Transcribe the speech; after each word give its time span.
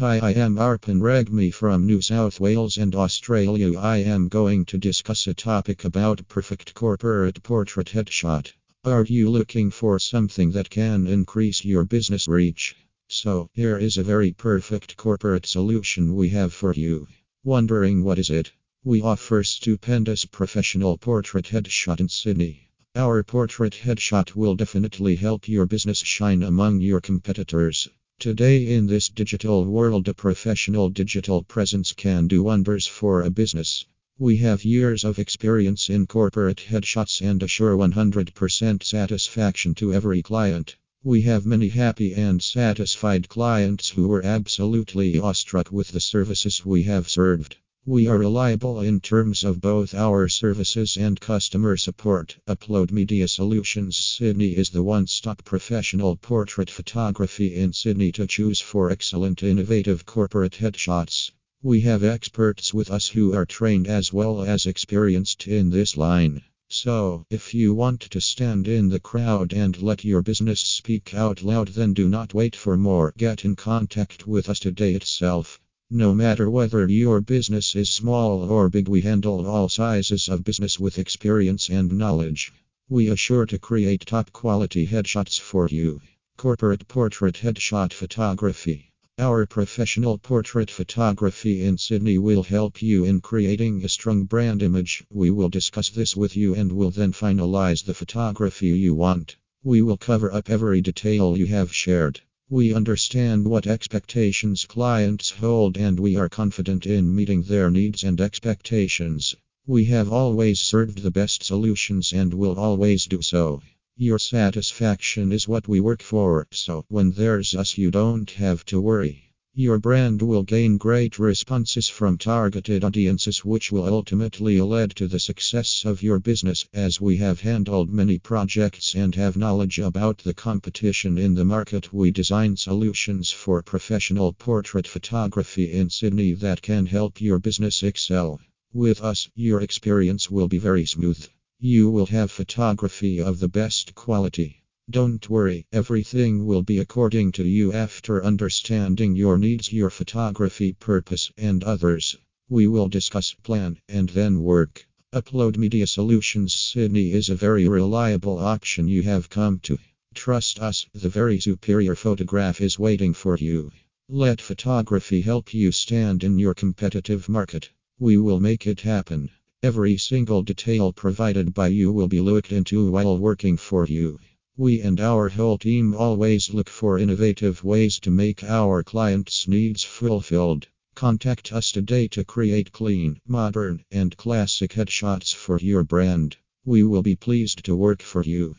Hi, 0.00 0.18
I 0.18 0.32
am 0.32 0.56
Arpan 0.56 1.02
Regmi 1.02 1.52
from 1.52 1.84
New 1.84 2.00
South 2.00 2.40
Wales 2.40 2.78
and 2.78 2.94
Australia. 2.94 3.78
I 3.78 3.98
am 3.98 4.28
going 4.28 4.64
to 4.64 4.78
discuss 4.78 5.26
a 5.26 5.34
topic 5.34 5.84
about 5.84 6.26
perfect 6.26 6.72
corporate 6.72 7.42
portrait 7.42 7.88
headshot. 7.88 8.50
Are 8.82 9.04
you 9.04 9.28
looking 9.28 9.70
for 9.70 9.98
something 9.98 10.52
that 10.52 10.70
can 10.70 11.06
increase 11.06 11.66
your 11.66 11.84
business 11.84 12.26
reach? 12.28 12.74
So, 13.08 13.50
here 13.52 13.76
is 13.76 13.98
a 13.98 14.02
very 14.02 14.32
perfect 14.32 14.96
corporate 14.96 15.44
solution 15.44 16.14
we 16.14 16.30
have 16.30 16.54
for 16.54 16.72
you. 16.72 17.06
Wondering 17.44 18.02
what 18.02 18.18
is 18.18 18.30
it? 18.30 18.52
We 18.82 19.02
offer 19.02 19.44
stupendous 19.44 20.24
professional 20.24 20.96
portrait 20.96 21.44
headshot 21.44 22.00
in 22.00 22.08
Sydney. 22.08 22.70
Our 22.96 23.22
portrait 23.22 23.74
headshot 23.74 24.34
will 24.34 24.54
definitely 24.54 25.16
help 25.16 25.46
your 25.46 25.66
business 25.66 25.98
shine 25.98 26.42
among 26.42 26.80
your 26.80 27.02
competitors. 27.02 27.86
Today, 28.20 28.66
in 28.66 28.86
this 28.86 29.08
digital 29.08 29.64
world, 29.64 30.06
a 30.06 30.12
professional 30.12 30.90
digital 30.90 31.42
presence 31.42 31.94
can 31.94 32.28
do 32.28 32.42
wonders 32.42 32.86
for 32.86 33.22
a 33.22 33.30
business. 33.30 33.86
We 34.18 34.36
have 34.36 34.62
years 34.62 35.04
of 35.04 35.18
experience 35.18 35.88
in 35.88 36.06
corporate 36.06 36.62
headshots 36.68 37.22
and 37.22 37.42
assure 37.42 37.74
100% 37.78 38.82
satisfaction 38.82 39.74
to 39.76 39.94
every 39.94 40.20
client. 40.20 40.76
We 41.02 41.22
have 41.22 41.46
many 41.46 41.70
happy 41.70 42.12
and 42.12 42.42
satisfied 42.42 43.30
clients 43.30 43.88
who 43.88 44.06
were 44.08 44.22
absolutely 44.22 45.18
awestruck 45.18 45.72
with 45.72 45.88
the 45.88 46.00
services 46.00 46.62
we 46.62 46.82
have 46.82 47.08
served. 47.08 47.56
We 47.86 48.08
are 48.08 48.18
reliable 48.18 48.80
in 48.80 49.00
terms 49.00 49.42
of 49.42 49.62
both 49.62 49.94
our 49.94 50.28
services 50.28 50.98
and 50.98 51.18
customer 51.18 51.78
support. 51.78 52.36
Upload 52.46 52.92
Media 52.92 53.26
Solutions 53.26 53.96
Sydney 53.96 54.50
is 54.50 54.68
the 54.68 54.82
one 54.82 55.06
stop 55.06 55.42
professional 55.46 56.16
portrait 56.16 56.68
photography 56.68 57.54
in 57.54 57.72
Sydney 57.72 58.12
to 58.12 58.26
choose 58.26 58.60
for 58.60 58.90
excellent, 58.90 59.42
innovative 59.42 60.04
corporate 60.04 60.58
headshots. 60.60 61.30
We 61.62 61.80
have 61.80 62.04
experts 62.04 62.74
with 62.74 62.90
us 62.90 63.08
who 63.08 63.32
are 63.34 63.46
trained 63.46 63.88
as 63.88 64.12
well 64.12 64.42
as 64.42 64.66
experienced 64.66 65.48
in 65.48 65.70
this 65.70 65.96
line. 65.96 66.42
So, 66.68 67.24
if 67.30 67.54
you 67.54 67.72
want 67.72 68.02
to 68.02 68.20
stand 68.20 68.68
in 68.68 68.90
the 68.90 69.00
crowd 69.00 69.54
and 69.54 69.80
let 69.80 70.04
your 70.04 70.20
business 70.20 70.60
speak 70.60 71.14
out 71.14 71.42
loud, 71.42 71.68
then 71.68 71.94
do 71.94 72.10
not 72.10 72.34
wait 72.34 72.54
for 72.54 72.76
more. 72.76 73.14
Get 73.16 73.46
in 73.46 73.56
contact 73.56 74.26
with 74.26 74.50
us 74.50 74.60
today 74.60 74.92
itself. 74.92 75.58
No 75.92 76.14
matter 76.14 76.48
whether 76.48 76.88
your 76.88 77.20
business 77.20 77.74
is 77.74 77.90
small 77.90 78.44
or 78.48 78.68
big, 78.68 78.86
we 78.86 79.00
handle 79.00 79.44
all 79.44 79.68
sizes 79.68 80.28
of 80.28 80.44
business 80.44 80.78
with 80.78 81.00
experience 81.00 81.68
and 81.68 81.90
knowledge. 81.90 82.52
We 82.88 83.08
assure 83.08 83.44
to 83.46 83.58
create 83.58 84.06
top 84.06 84.32
quality 84.32 84.86
headshots 84.86 85.40
for 85.40 85.66
you. 85.66 86.00
Corporate 86.36 86.86
portrait 86.86 87.34
headshot 87.42 87.92
photography. 87.92 88.92
Our 89.18 89.46
professional 89.46 90.16
portrait 90.16 90.70
photography 90.70 91.64
in 91.64 91.76
Sydney 91.76 92.18
will 92.18 92.44
help 92.44 92.80
you 92.80 93.04
in 93.04 93.20
creating 93.20 93.84
a 93.84 93.88
strong 93.88 94.26
brand 94.26 94.62
image. 94.62 95.02
We 95.10 95.32
will 95.32 95.48
discuss 95.48 95.88
this 95.88 96.14
with 96.16 96.36
you 96.36 96.54
and 96.54 96.70
will 96.70 96.92
then 96.92 97.10
finalize 97.10 97.84
the 97.84 97.94
photography 97.94 98.68
you 98.68 98.94
want. 98.94 99.34
We 99.64 99.82
will 99.82 99.96
cover 99.96 100.32
up 100.32 100.48
every 100.48 100.82
detail 100.82 101.36
you 101.36 101.46
have 101.46 101.74
shared. 101.74 102.20
We 102.52 102.74
understand 102.74 103.46
what 103.46 103.68
expectations 103.68 104.64
clients 104.64 105.30
hold 105.30 105.78
and 105.78 106.00
we 106.00 106.16
are 106.16 106.28
confident 106.28 106.84
in 106.84 107.14
meeting 107.14 107.44
their 107.44 107.70
needs 107.70 108.02
and 108.02 108.20
expectations. 108.20 109.36
We 109.68 109.84
have 109.84 110.10
always 110.10 110.58
served 110.58 110.98
the 110.98 111.12
best 111.12 111.44
solutions 111.44 112.12
and 112.12 112.34
will 112.34 112.58
always 112.58 113.06
do 113.06 113.22
so. 113.22 113.62
Your 113.96 114.18
satisfaction 114.18 115.30
is 115.30 115.46
what 115.46 115.68
we 115.68 115.78
work 115.78 116.02
for, 116.02 116.48
so 116.50 116.84
when 116.88 117.12
there's 117.12 117.54
us, 117.54 117.78
you 117.78 117.92
don't 117.92 118.28
have 118.32 118.64
to 118.66 118.80
worry. 118.80 119.29
Your 119.54 119.80
brand 119.80 120.22
will 120.22 120.44
gain 120.44 120.76
great 120.76 121.18
responses 121.18 121.88
from 121.88 122.18
targeted 122.18 122.84
audiences, 122.84 123.44
which 123.44 123.72
will 123.72 123.84
ultimately 123.84 124.60
lead 124.60 124.94
to 124.94 125.08
the 125.08 125.18
success 125.18 125.84
of 125.84 126.04
your 126.04 126.20
business. 126.20 126.68
As 126.72 127.00
we 127.00 127.16
have 127.16 127.40
handled 127.40 127.90
many 127.90 128.20
projects 128.20 128.94
and 128.94 129.12
have 129.16 129.36
knowledge 129.36 129.80
about 129.80 130.18
the 130.18 130.34
competition 130.34 131.18
in 131.18 131.34
the 131.34 131.44
market, 131.44 131.92
we 131.92 132.12
design 132.12 132.56
solutions 132.56 133.32
for 133.32 133.60
professional 133.60 134.32
portrait 134.32 134.86
photography 134.86 135.72
in 135.72 135.90
Sydney 135.90 136.32
that 136.34 136.62
can 136.62 136.86
help 136.86 137.20
your 137.20 137.40
business 137.40 137.82
excel. 137.82 138.38
With 138.72 139.02
us, 139.02 139.28
your 139.34 139.62
experience 139.62 140.30
will 140.30 140.46
be 140.46 140.58
very 140.58 140.86
smooth. 140.86 141.26
You 141.58 141.90
will 141.90 142.06
have 142.06 142.30
photography 142.30 143.20
of 143.20 143.40
the 143.40 143.48
best 143.48 143.96
quality. 143.96 144.59
Don't 144.92 145.30
worry, 145.30 145.66
everything 145.72 146.46
will 146.46 146.62
be 146.62 146.78
according 146.78 147.30
to 147.32 147.44
you 147.44 147.72
after 147.72 148.24
understanding 148.24 149.14
your 149.14 149.38
needs, 149.38 149.72
your 149.72 149.88
photography 149.88 150.72
purpose, 150.72 151.30
and 151.38 151.62
others. 151.62 152.16
We 152.48 152.66
will 152.66 152.88
discuss, 152.88 153.32
plan, 153.32 153.78
and 153.88 154.08
then 154.08 154.42
work. 154.42 154.84
Upload 155.12 155.56
Media 155.56 155.86
Solutions 155.86 156.54
Sydney 156.54 157.12
is 157.12 157.28
a 157.28 157.36
very 157.36 157.68
reliable 157.68 158.38
option 158.40 158.88
you 158.88 159.02
have 159.02 159.30
come 159.30 159.60
to. 159.60 159.78
Trust 160.12 160.58
us, 160.58 160.86
the 160.92 161.08
very 161.08 161.38
superior 161.38 161.94
photograph 161.94 162.60
is 162.60 162.76
waiting 162.76 163.14
for 163.14 163.36
you. 163.36 163.70
Let 164.08 164.40
photography 164.40 165.20
help 165.20 165.54
you 165.54 165.70
stand 165.70 166.24
in 166.24 166.36
your 166.36 166.54
competitive 166.54 167.28
market. 167.28 167.70
We 168.00 168.16
will 168.16 168.40
make 168.40 168.66
it 168.66 168.80
happen. 168.80 169.30
Every 169.62 169.98
single 169.98 170.42
detail 170.42 170.92
provided 170.92 171.54
by 171.54 171.68
you 171.68 171.92
will 171.92 172.08
be 172.08 172.20
looked 172.20 172.50
into 172.50 172.90
while 172.90 173.16
working 173.16 173.56
for 173.56 173.86
you. 173.86 174.18
We 174.60 174.82
and 174.82 175.00
our 175.00 175.30
whole 175.30 175.56
team 175.56 175.94
always 175.94 176.52
look 176.52 176.68
for 176.68 176.98
innovative 176.98 177.64
ways 177.64 177.98
to 178.00 178.10
make 178.10 178.44
our 178.44 178.82
clients' 178.82 179.48
needs 179.48 179.84
fulfilled. 179.84 180.68
Contact 180.94 181.50
us 181.50 181.72
today 181.72 182.08
to 182.08 182.24
create 182.24 182.70
clean, 182.70 183.22
modern, 183.26 183.82
and 183.90 184.14
classic 184.18 184.72
headshots 184.72 185.34
for 185.34 185.58
your 185.60 185.82
brand. 185.82 186.36
We 186.66 186.82
will 186.82 187.00
be 187.00 187.16
pleased 187.16 187.64
to 187.64 187.74
work 187.74 188.02
for 188.02 188.22
you. 188.22 188.54